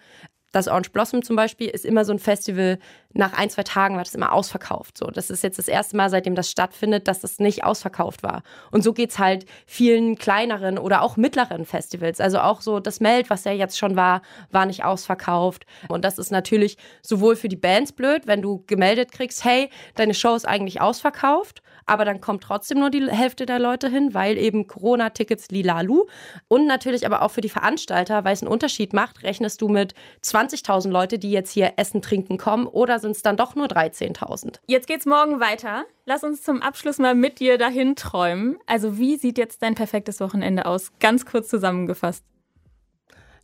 das 0.51 0.67
Orange 0.67 0.91
Blossom 0.91 1.23
zum 1.23 1.35
Beispiel 1.35 1.67
ist 1.67 1.85
immer 1.85 2.05
so 2.05 2.13
ein 2.13 2.19
Festival, 2.19 2.79
nach 3.13 3.33
ein, 3.33 3.49
zwei 3.49 3.63
Tagen 3.63 3.95
war 3.95 4.03
das 4.03 4.15
immer 4.15 4.31
ausverkauft. 4.31 4.97
So, 4.97 5.07
das 5.07 5.29
ist 5.29 5.43
jetzt 5.43 5.57
das 5.57 5.67
erste 5.67 5.97
Mal, 5.97 6.09
seitdem 6.09 6.35
das 6.35 6.49
stattfindet, 6.51 7.07
dass 7.07 7.19
das 7.19 7.39
nicht 7.39 7.63
ausverkauft 7.63 8.23
war. 8.23 8.43
Und 8.71 8.83
so 8.83 8.93
geht 8.93 9.11
es 9.11 9.19
halt 9.19 9.45
vielen 9.65 10.17
kleineren 10.17 10.77
oder 10.77 11.01
auch 11.01 11.17
mittleren 11.17 11.65
Festivals. 11.65 12.21
Also 12.21 12.39
auch 12.39 12.61
so 12.61 12.79
das 12.79 12.99
Meld, 12.99 13.29
was 13.29 13.43
ja 13.43 13.51
jetzt 13.51 13.77
schon 13.77 13.95
war, 13.95 14.21
war 14.51 14.65
nicht 14.65 14.83
ausverkauft. 14.83 15.65
Und 15.89 16.05
das 16.05 16.17
ist 16.17 16.31
natürlich 16.31 16.77
sowohl 17.01 17.35
für 17.35 17.49
die 17.49 17.55
Bands 17.55 17.91
blöd, 17.91 18.27
wenn 18.27 18.41
du 18.41 18.63
gemeldet 18.67 19.11
kriegst, 19.11 19.43
hey, 19.43 19.69
deine 19.95 20.13
Show 20.13 20.35
ist 20.35 20.47
eigentlich 20.47 20.79
ausverkauft 20.79 21.61
aber 21.87 22.05
dann 22.05 22.21
kommt 22.21 22.43
trotzdem 22.43 22.79
nur 22.79 22.91
die 22.91 23.09
Hälfte 23.09 23.45
der 23.45 23.59
Leute 23.59 23.89
hin, 23.89 24.13
weil 24.13 24.37
eben 24.37 24.67
Corona-Tickets 24.67 25.49
lilalu. 25.49 26.05
Und 26.47 26.67
natürlich 26.67 27.05
aber 27.05 27.21
auch 27.21 27.31
für 27.31 27.41
die 27.41 27.49
Veranstalter, 27.49 28.23
weil 28.25 28.33
es 28.33 28.43
einen 28.43 28.51
Unterschied 28.51 28.93
macht, 28.93 29.23
rechnest 29.23 29.61
du 29.61 29.69
mit 29.69 29.95
20.000 30.37 30.89
Leute, 30.89 31.17
die 31.17 31.31
jetzt 31.31 31.51
hier 31.51 31.73
essen, 31.77 32.01
trinken 32.01 32.37
kommen 32.37 32.67
oder 32.67 32.99
sind 32.99 33.11
es 33.11 33.23
dann 33.23 33.37
doch 33.37 33.55
nur 33.55 33.67
13.000? 33.67 34.59
Jetzt 34.67 34.87
geht's 34.87 35.05
morgen 35.05 35.39
weiter. 35.39 35.85
Lass 36.05 36.23
uns 36.23 36.43
zum 36.43 36.61
Abschluss 36.61 36.99
mal 36.99 37.15
mit 37.15 37.39
dir 37.39 37.57
dahin 37.57 37.95
träumen. 37.95 38.57
Also 38.67 38.97
wie 38.97 39.17
sieht 39.17 39.37
jetzt 39.37 39.63
dein 39.63 39.75
perfektes 39.75 40.19
Wochenende 40.19 40.65
aus? 40.65 40.91
Ganz 40.99 41.25
kurz 41.25 41.47
zusammengefasst. 41.47 42.23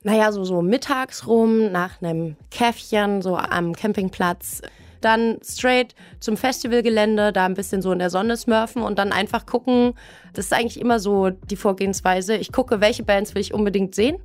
Naja, 0.04 0.32
so, 0.32 0.44
so 0.44 0.62
mittags 0.62 1.28
rum, 1.28 1.72
nach 1.72 2.02
einem 2.02 2.36
Käffchen, 2.52 3.22
so 3.22 3.38
am 3.38 3.74
Campingplatz 3.74 4.62
dann 5.06 5.38
straight 5.44 5.96
zum 6.20 6.38
Festivalgelände, 6.38 7.32
da 7.32 7.46
ein 7.46 7.54
bisschen 7.54 7.82
so 7.82 7.92
in 7.92 8.00
der 8.00 8.10
Sonne 8.10 8.38
smurfen 8.38 8.82
und 8.82 9.00
dann 9.00 9.12
einfach 9.12 9.46
gucken. 9.46 9.94
Das 10.34 10.46
ist 10.46 10.54
eigentlich 10.54 10.80
immer 10.80 11.00
so 11.00 11.30
die 11.30 11.56
Vorgehensweise. 11.56 12.36
Ich 12.36 12.52
gucke, 12.52 12.82
welche 12.82 13.04
Bands 13.04 13.36
will 13.36 13.42
ich 13.42 13.54
unbedingt 13.54 13.96
sehen 13.96 14.18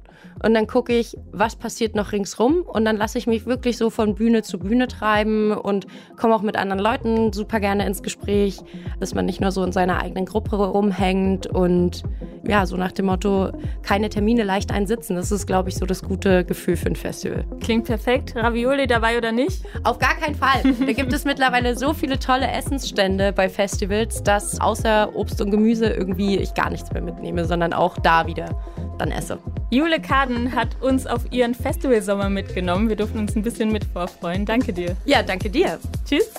und 0.42 0.54
dann 0.54 0.66
gucke 0.66 0.96
ich, 0.96 1.16
was 1.32 1.56
passiert 1.56 1.94
noch 1.94 2.12
ringsrum. 2.12 2.62
Und 2.62 2.84
dann 2.84 2.96
lasse 2.96 3.18
ich 3.18 3.26
mich 3.26 3.46
wirklich 3.46 3.76
so 3.76 3.90
von 3.90 4.14
Bühne 4.14 4.42
zu 4.42 4.58
Bühne 4.58 4.88
treiben 4.88 5.52
und 5.52 5.86
komme 6.16 6.34
auch 6.34 6.42
mit 6.42 6.56
anderen 6.56 6.80
Leuten 6.80 7.32
super 7.32 7.60
gerne 7.60 7.86
ins 7.86 8.02
Gespräch, 8.02 8.60
dass 9.00 9.14
man 9.14 9.26
nicht 9.26 9.40
nur 9.40 9.50
so 9.50 9.64
in 9.64 9.72
seiner 9.72 10.00
eigenen 10.00 10.26
Gruppe 10.26 10.56
rumhängt 10.56 11.46
und 11.46 12.02
ja, 12.46 12.66
so 12.66 12.76
nach 12.76 12.92
dem 12.92 13.06
Motto, 13.06 13.50
keine 13.82 14.08
Termine 14.08 14.44
leicht 14.44 14.70
einsitzen. 14.70 15.16
Das 15.16 15.32
ist, 15.32 15.46
glaube 15.46 15.68
ich, 15.70 15.76
so 15.76 15.86
das 15.86 16.02
gute 16.02 16.44
Gefühl 16.44 16.76
für 16.76 16.86
ein 16.86 16.96
Festival. 16.96 17.44
Klingt 17.60 17.86
perfekt. 17.86 18.34
Ravioli 18.36 18.86
dabei 18.86 19.18
oder 19.18 19.32
nicht? 19.32 19.64
Auf 19.84 19.98
gar 19.98 20.14
keinen 20.14 20.34
Fall. 20.34 20.67
Da 20.80 20.92
gibt 20.92 21.12
es 21.12 21.24
mittlerweile 21.24 21.76
so 21.76 21.94
viele 21.94 22.18
tolle 22.18 22.46
Essensstände 22.50 23.32
bei 23.32 23.48
Festivals, 23.48 24.22
dass 24.22 24.60
außer 24.60 25.14
Obst 25.14 25.40
und 25.40 25.50
Gemüse 25.50 25.86
irgendwie 25.86 26.36
ich 26.38 26.54
gar 26.54 26.70
nichts 26.70 26.92
mehr 26.92 27.02
mitnehme, 27.02 27.44
sondern 27.44 27.72
auch 27.72 27.96
da 27.98 28.26
wieder 28.26 28.60
dann 28.98 29.10
esse. 29.10 29.38
Jule 29.70 30.00
Kaden 30.00 30.54
hat 30.54 30.80
uns 30.80 31.06
auf 31.06 31.30
ihren 31.30 31.54
Festivalsommer 31.54 32.28
mitgenommen. 32.28 32.88
Wir 32.88 32.96
durften 32.96 33.18
uns 33.18 33.36
ein 33.36 33.42
bisschen 33.42 33.72
mit 33.72 33.84
vorfreuen. 33.84 34.44
Danke 34.44 34.72
dir. 34.72 34.96
Ja, 35.04 35.22
danke 35.22 35.48
dir. 35.48 35.78
Tschüss. 36.08 36.30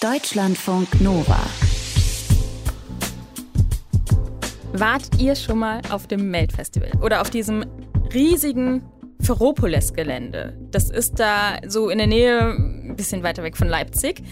Deutschlandfunk 0.00 1.00
Nova. 1.00 1.40
Wartet 4.72 5.20
ihr 5.20 5.34
schon 5.34 5.58
mal 5.58 5.80
auf 5.90 6.06
dem 6.06 6.30
Melt-Festival 6.30 6.90
oder 7.02 7.22
auf 7.22 7.30
diesem 7.30 7.64
riesigen 8.12 8.82
Ferropolis-Gelände? 9.26 10.56
Das 10.70 10.88
ist 10.88 11.18
da 11.18 11.56
so 11.66 11.88
in 11.88 11.98
der 11.98 12.06
Nähe, 12.06 12.54
ein 12.54 12.94
bisschen 12.96 13.24
weiter 13.24 13.42
weg 13.42 13.56
von 13.56 13.66
Leipzig. 13.66 14.22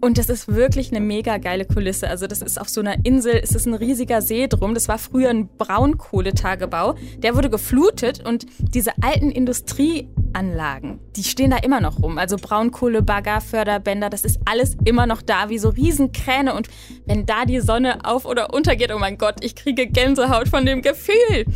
Und 0.00 0.16
das 0.18 0.28
ist 0.28 0.48
wirklich 0.48 0.90
eine 0.90 1.00
mega 1.00 1.38
geile 1.38 1.64
Kulisse. 1.64 2.08
Also 2.08 2.26
das 2.26 2.40
ist 2.40 2.60
auf 2.60 2.68
so 2.68 2.80
einer 2.80 3.04
Insel, 3.04 3.40
es 3.42 3.52
ist 3.52 3.66
ein 3.66 3.74
riesiger 3.74 4.22
See 4.22 4.46
drum. 4.46 4.74
Das 4.74 4.86
war 4.86 4.98
früher 4.98 5.30
ein 5.30 5.48
Braunkohletagebau. 5.56 6.94
Der 7.18 7.34
wurde 7.34 7.50
geflutet 7.50 8.24
und 8.24 8.46
diese 8.60 8.92
alten 9.02 9.30
Industrieanlagen, 9.30 11.00
die 11.16 11.24
stehen 11.24 11.50
da 11.50 11.56
immer 11.56 11.80
noch 11.80 12.02
rum. 12.02 12.18
Also 12.18 12.36
Braunkohlebagger, 12.36 13.40
Förderbänder, 13.40 14.08
das 14.10 14.24
ist 14.24 14.38
alles 14.44 14.76
immer 14.84 15.06
noch 15.06 15.22
da, 15.22 15.48
wie 15.48 15.58
so 15.58 15.70
Riesenkräne. 15.70 16.54
Und 16.54 16.68
wenn 17.06 17.26
da 17.26 17.44
die 17.44 17.60
Sonne 17.60 18.04
auf 18.04 18.24
oder 18.24 18.54
untergeht, 18.54 18.92
oh 18.94 18.98
mein 18.98 19.18
Gott, 19.18 19.42
ich 19.42 19.56
kriege 19.56 19.86
Gänsehaut 19.86 20.48
von 20.48 20.64
dem 20.64 20.82
Gefühl. 20.82 21.46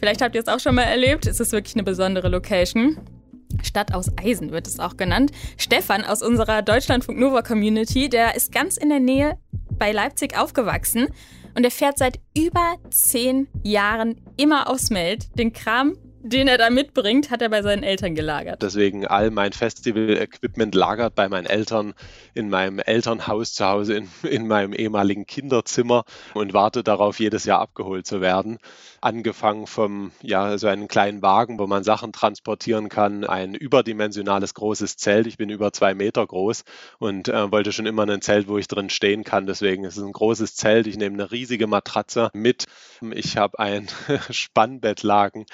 Vielleicht 0.00 0.22
habt 0.22 0.34
ihr 0.34 0.40
es 0.40 0.48
auch 0.48 0.58
schon 0.58 0.74
mal 0.74 0.82
erlebt. 0.82 1.26
Es 1.26 1.40
ist 1.40 1.52
wirklich 1.52 1.74
eine 1.76 1.84
besondere 1.84 2.28
Location. 2.28 2.98
Stadt 3.62 3.94
aus 3.94 4.10
Eisen 4.16 4.50
wird 4.50 4.66
es 4.66 4.80
auch 4.80 4.96
genannt. 4.96 5.30
Stefan 5.58 6.04
aus 6.04 6.22
unserer 6.22 6.62
Deutschlandfunk 6.62 7.18
Nova 7.18 7.42
Community, 7.42 8.08
der 8.08 8.34
ist 8.34 8.50
ganz 8.50 8.78
in 8.78 8.88
der 8.88 9.00
Nähe 9.00 9.38
bei 9.78 9.92
Leipzig 9.92 10.38
aufgewachsen 10.38 11.08
und 11.54 11.64
er 11.64 11.70
fährt 11.70 11.98
seit 11.98 12.18
über 12.36 12.76
zehn 12.90 13.48
Jahren 13.62 14.20
immer 14.38 14.70
aus 14.70 14.88
Meld 14.88 15.38
den 15.38 15.52
Kram 15.52 15.96
den 16.22 16.48
er 16.48 16.58
da 16.58 16.70
mitbringt, 16.70 17.30
hat 17.30 17.40
er 17.42 17.48
bei 17.48 17.62
seinen 17.62 17.82
Eltern 17.82 18.14
gelagert. 18.14 18.62
Deswegen 18.62 19.06
all 19.06 19.30
mein 19.30 19.52
Festival-Equipment 19.52 20.74
lagert 20.74 21.14
bei 21.14 21.28
meinen 21.28 21.46
Eltern 21.46 21.94
in 22.34 22.50
meinem 22.50 22.78
Elternhaus 22.78 23.54
zu 23.54 23.64
Hause 23.64 23.94
in, 23.94 24.08
in 24.22 24.46
meinem 24.46 24.72
ehemaligen 24.72 25.26
Kinderzimmer 25.26 26.04
und 26.34 26.52
warte 26.52 26.82
darauf, 26.82 27.18
jedes 27.18 27.44
Jahr 27.44 27.60
abgeholt 27.60 28.06
zu 28.06 28.20
werden. 28.20 28.58
Angefangen 29.00 29.66
vom, 29.66 30.12
ja, 30.20 30.58
so 30.58 30.68
einen 30.68 30.88
kleinen 30.88 31.22
Wagen, 31.22 31.58
wo 31.58 31.66
man 31.66 31.84
Sachen 31.84 32.12
transportieren 32.12 32.90
kann, 32.90 33.24
ein 33.24 33.54
überdimensionales 33.54 34.52
großes 34.52 34.96
Zelt. 34.96 35.26
Ich 35.26 35.38
bin 35.38 35.48
über 35.48 35.72
zwei 35.72 35.94
Meter 35.94 36.26
groß 36.26 36.64
und 36.98 37.28
äh, 37.28 37.50
wollte 37.50 37.72
schon 37.72 37.86
immer 37.86 38.06
ein 38.06 38.20
Zelt, 38.20 38.46
wo 38.46 38.58
ich 38.58 38.68
drin 38.68 38.90
stehen 38.90 39.24
kann. 39.24 39.46
Deswegen 39.46 39.84
ist 39.84 39.96
es 39.96 40.02
ein 40.02 40.12
großes 40.12 40.54
Zelt. 40.54 40.86
Ich 40.86 40.98
nehme 40.98 41.14
eine 41.14 41.30
riesige 41.30 41.66
Matratze 41.66 42.28
mit. 42.34 42.66
Ich 43.12 43.38
habe 43.38 43.58
ein 43.58 43.88
Spannbettlaken 44.30 45.46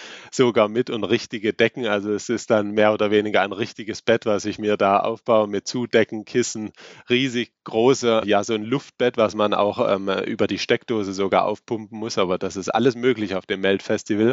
sogar 0.56 0.68
mit 0.70 0.88
und 0.88 1.04
richtige 1.04 1.52
Decken. 1.52 1.86
Also 1.86 2.10
es 2.12 2.30
ist 2.30 2.48
dann 2.48 2.70
mehr 2.70 2.94
oder 2.94 3.10
weniger 3.10 3.42
ein 3.42 3.52
richtiges 3.52 4.00
Bett, 4.00 4.24
was 4.24 4.46
ich 4.46 4.58
mir 4.58 4.78
da 4.78 5.00
aufbaue 5.00 5.48
mit 5.48 5.68
Zudecken, 5.68 6.24
Kissen, 6.24 6.72
riesig 7.10 7.52
große, 7.64 8.22
ja 8.24 8.42
so 8.42 8.54
ein 8.54 8.64
Luftbett, 8.64 9.18
was 9.18 9.34
man 9.34 9.52
auch 9.52 9.86
ähm, 9.86 10.08
über 10.24 10.46
die 10.46 10.58
Steckdose 10.58 11.12
sogar 11.12 11.44
aufpumpen 11.44 11.98
muss. 11.98 12.16
Aber 12.16 12.38
das 12.38 12.56
ist 12.56 12.70
alles 12.70 12.94
möglich 12.94 13.34
auf 13.34 13.44
dem 13.44 13.60
Melt-Festival. 13.60 14.32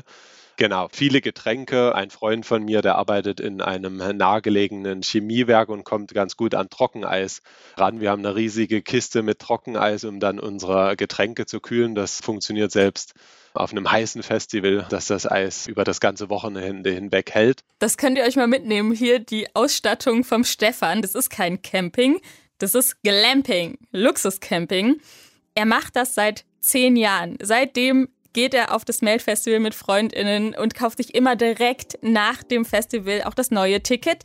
Genau, 0.56 0.88
viele 0.94 1.20
Getränke. 1.20 1.94
Ein 1.94 2.10
Freund 2.10 2.46
von 2.46 2.64
mir, 2.64 2.82
der 2.82 2.96
arbeitet 2.96 3.42
in 3.42 3.60
einem 3.60 3.98
nahegelegenen 3.98 5.02
Chemiewerk 5.02 5.68
und 5.68 5.84
kommt 5.84 6.14
ganz 6.14 6.38
gut 6.38 6.56
an 6.56 6.70
Trockeneis 6.70 7.42
ran. 7.76 8.00
Wir 8.00 8.12
haben 8.12 8.26
eine 8.26 8.38
riesige 8.38 8.82
Kiste 8.82 9.24
mit 9.24 9.40
Trockeneis, 9.40 10.06
um 10.06 10.22
dann 10.22 10.40
unsere 10.40 10.96
Getränke 10.96 11.46
zu 11.46 11.60
kühlen. 11.60 11.96
Das 11.96 12.22
funktioniert 12.22 12.72
selbst 12.72 13.14
auf 13.54 13.72
einem 13.72 13.92
heißen 13.92 14.24
Festival, 14.24 14.86
dass 14.90 15.08
das 15.08 15.30
Eis 15.30 15.68
über 15.68 15.84
das 15.84 16.00
ganze 16.00 16.30
Wochenende 16.30 16.92
hinweg 16.92 17.32
hält. 17.32 17.62
Das 17.80 17.98
könnt 17.98 18.18
ihr 18.18 18.24
euch 18.24 18.36
mal 18.36 18.48
mitnehmen. 18.48 18.94
Hier 18.94 19.20
die 19.20 19.54
Ausstattung 19.56 20.24
vom 20.24 20.44
Stefan. 20.44 21.02
Das 21.02 21.16
ist 21.16 21.30
kein 21.30 21.62
Camping, 21.62 22.20
das 22.58 22.76
ist 22.76 23.02
Glamping, 23.04 23.78
Luxuscamping. 23.92 25.02
Er 25.56 25.66
macht 25.66 25.96
das 25.96 26.16
seit 26.16 26.46
zehn 26.62 26.96
Jahren. 26.96 27.38
Seitdem 27.42 28.10
geht 28.34 28.54
er 28.54 28.74
auf 28.74 28.84
das 28.84 29.02
Melt-Festival 29.02 29.60
mit 29.60 29.76
FreundInnen 29.76 30.56
und 30.56 30.74
kauft 30.74 30.98
sich 30.98 31.14
immer 31.14 31.36
direkt 31.36 32.00
nach 32.02 32.42
dem 32.42 32.66
Festival 32.66 33.24
auch 33.24 33.34
das 33.34 33.52
neue 33.52 33.82
Ticket. 33.82 34.24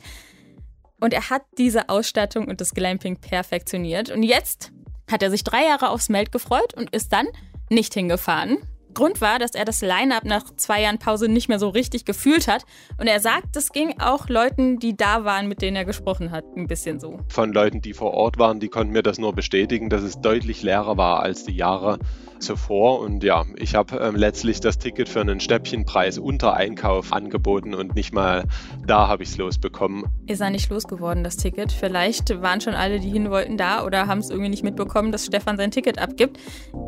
Und 0.99 1.13
er 1.13 1.29
hat 1.29 1.43
diese 1.57 1.89
Ausstattung 1.89 2.47
und 2.47 2.59
das 2.59 2.73
Glamping 2.73 3.17
perfektioniert. 3.17 4.09
Und 4.09 4.23
jetzt 4.23 4.71
hat 5.09 5.23
er 5.23 5.31
sich 5.31 5.43
drei 5.43 5.65
Jahre 5.65 5.89
aufs 5.89 6.09
Melt 6.09 6.31
gefreut 6.31 6.73
und 6.73 6.89
ist 6.93 7.13
dann 7.13 7.27
nicht 7.69 7.93
hingefahren. 7.93 8.57
Grund 8.93 9.21
war, 9.21 9.39
dass 9.39 9.51
er 9.51 9.65
das 9.65 9.81
Line-up 9.81 10.25
nach 10.25 10.43
zwei 10.55 10.81
Jahren 10.81 10.97
Pause 10.97 11.27
nicht 11.27 11.49
mehr 11.49 11.59
so 11.59 11.69
richtig 11.69 12.05
gefühlt 12.05 12.47
hat. 12.47 12.65
Und 12.97 13.07
er 13.07 13.19
sagt, 13.19 13.55
das 13.55 13.71
ging 13.71 13.99
auch 13.99 14.29
Leuten, 14.29 14.79
die 14.79 14.95
da 14.95 15.23
waren, 15.23 15.47
mit 15.47 15.61
denen 15.61 15.77
er 15.77 15.85
gesprochen 15.85 16.31
hat, 16.31 16.45
ein 16.55 16.67
bisschen 16.67 16.99
so. 16.99 17.19
Von 17.29 17.53
Leuten, 17.53 17.81
die 17.81 17.93
vor 17.93 18.13
Ort 18.13 18.37
waren, 18.37 18.59
die 18.59 18.69
konnten 18.69 18.93
mir 18.93 19.03
das 19.03 19.19
nur 19.19 19.33
bestätigen, 19.33 19.89
dass 19.89 20.01
es 20.01 20.21
deutlich 20.21 20.63
leerer 20.63 20.97
war 20.97 21.21
als 21.21 21.43
die 21.43 21.55
Jahre 21.55 21.99
zuvor. 22.39 22.99
Und 22.99 23.23
ja, 23.23 23.45
ich 23.57 23.75
habe 23.75 23.97
ähm, 23.97 24.15
letztlich 24.15 24.59
das 24.59 24.77
Ticket 24.77 25.09
für 25.09 25.21
einen 25.21 25.39
Stäbchenpreis 25.39 26.17
unter 26.17 26.53
Einkauf 26.53 27.13
angeboten 27.13 27.73
und 27.73 27.95
nicht 27.95 28.13
mal 28.13 28.45
da 28.85 29.07
habe 29.07 29.23
ich 29.23 29.29
es 29.29 29.37
losbekommen. 29.37 30.05
Ist 30.27 30.41
er 30.41 30.49
nicht 30.49 30.69
losgeworden, 30.69 31.23
das 31.23 31.37
Ticket? 31.37 31.71
Vielleicht 31.71 32.41
waren 32.41 32.61
schon 32.61 32.73
alle, 32.73 32.99
die 32.99 33.09
hin 33.09 33.29
wollten, 33.29 33.57
da 33.57 33.85
oder 33.85 34.07
haben 34.07 34.19
es 34.19 34.29
irgendwie 34.29 34.49
nicht 34.49 34.63
mitbekommen, 34.63 35.11
dass 35.11 35.25
Stefan 35.25 35.57
sein 35.57 35.71
Ticket 35.71 35.99
abgibt. 35.99 36.39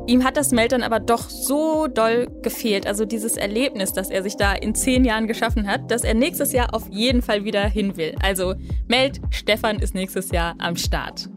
Ihm 0.07 0.23
hat 0.23 0.37
das 0.37 0.51
Meld 0.51 0.71
dann 0.71 0.83
aber 0.83 0.99
doch 0.99 1.29
so 1.29 1.87
doll 1.87 2.27
gefehlt. 2.41 2.87
Also 2.87 3.05
dieses 3.05 3.37
Erlebnis, 3.37 3.93
das 3.93 4.09
er 4.09 4.23
sich 4.23 4.37
da 4.37 4.53
in 4.53 4.75
zehn 4.75 5.05
Jahren 5.05 5.27
geschaffen 5.27 5.67
hat, 5.67 5.91
dass 5.91 6.03
er 6.03 6.13
nächstes 6.13 6.53
Jahr 6.53 6.73
auf 6.73 6.89
jeden 6.89 7.21
Fall 7.21 7.43
wieder 7.43 7.67
hin 7.67 7.97
will. 7.97 8.15
Also 8.21 8.55
Meld, 8.87 9.21
Stefan 9.29 9.79
ist 9.79 9.93
nächstes 9.93 10.31
Jahr 10.31 10.55
am 10.59 10.75
Start 10.75 11.29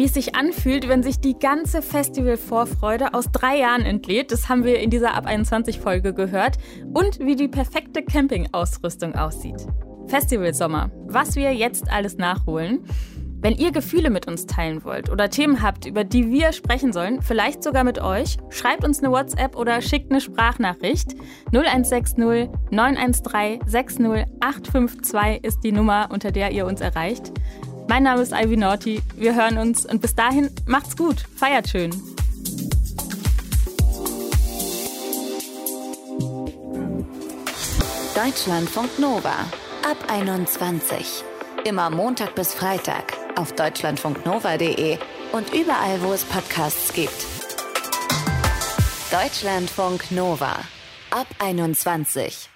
wie 0.00 0.06
es 0.06 0.14
sich 0.14 0.34
anfühlt, 0.34 0.88
wenn 0.88 1.02
sich 1.02 1.20
die 1.20 1.38
ganze 1.38 1.82
Festival-Vorfreude 1.82 3.12
aus 3.12 3.30
drei 3.30 3.58
Jahren 3.58 3.82
entlädt. 3.82 4.32
Das 4.32 4.48
haben 4.48 4.64
wir 4.64 4.80
in 4.80 4.88
dieser 4.88 5.12
Ab 5.12 5.26
21-Folge 5.26 6.14
gehört. 6.14 6.56
Und 6.94 7.20
wie 7.20 7.36
die 7.36 7.48
perfekte 7.48 8.02
Campingausrüstung 8.02 9.14
aussieht. 9.14 9.66
Festivalsommer. 10.06 10.90
Was 11.06 11.36
wir 11.36 11.52
jetzt 11.52 11.92
alles 11.92 12.16
nachholen. 12.16 12.82
Wenn 13.42 13.56
ihr 13.56 13.72
Gefühle 13.72 14.08
mit 14.08 14.26
uns 14.26 14.46
teilen 14.46 14.84
wollt 14.84 15.10
oder 15.10 15.28
Themen 15.28 15.60
habt, 15.60 15.84
über 15.84 16.02
die 16.04 16.30
wir 16.30 16.52
sprechen 16.52 16.94
sollen, 16.94 17.20
vielleicht 17.20 17.62
sogar 17.62 17.84
mit 17.84 18.00
euch, 18.00 18.38
schreibt 18.48 18.84
uns 18.84 19.00
eine 19.02 19.12
WhatsApp 19.12 19.54
oder 19.54 19.82
schickt 19.82 20.10
eine 20.10 20.22
Sprachnachricht. 20.22 21.14
0160 21.52 22.48
913 22.70 23.60
60 23.66 24.06
852 24.40 25.44
ist 25.44 25.62
die 25.62 25.72
Nummer, 25.72 26.08
unter 26.10 26.32
der 26.32 26.52
ihr 26.52 26.64
uns 26.64 26.80
erreicht. 26.80 27.32
Mein 27.90 28.04
Name 28.04 28.22
ist 28.22 28.32
Ivy 28.32 28.56
Naughty. 28.56 29.02
Wir 29.16 29.34
hören 29.34 29.58
uns 29.58 29.84
und 29.84 30.00
bis 30.00 30.14
dahin 30.14 30.48
macht's 30.64 30.96
gut. 30.96 31.24
Feiert 31.34 31.68
schön. 31.68 31.90
Deutschlandfunk 38.14 38.96
Nova 39.00 39.34
ab 39.82 39.96
21. 40.06 41.24
Immer 41.64 41.90
Montag 41.90 42.36
bis 42.36 42.54
Freitag 42.54 43.12
auf 43.34 43.50
deutschlandfunknova.de 43.54 44.96
und 45.32 45.52
überall, 45.52 46.00
wo 46.00 46.12
es 46.12 46.24
Podcasts 46.24 46.92
gibt. 46.92 47.26
Deutschlandfunk 49.10 50.12
Nova 50.12 50.60
ab 51.10 51.26
21. 51.40 52.50